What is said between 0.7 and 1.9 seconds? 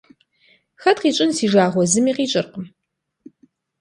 Хэт къищӏын си жагъуэ